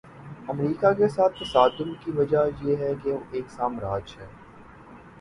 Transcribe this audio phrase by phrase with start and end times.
[0.49, 4.27] امریکہ کے ساتھ تصادم کی وجہ یہ ہے کہ وہ ایک سامراج ہے۔